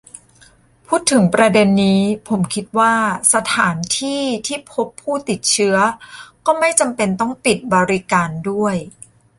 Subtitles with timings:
[0.87, 2.93] พูดถึงประเด็นนี้ ผมคิดว่า
[3.33, 5.77] สถานที่ที่พบผู้ติดเชื้อ
[6.45, 8.75] ก็ไม่จำเป็นต้องปิดบริการด้วย